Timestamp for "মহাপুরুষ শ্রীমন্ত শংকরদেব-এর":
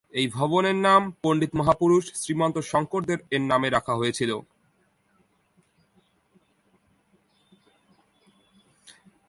1.55-3.43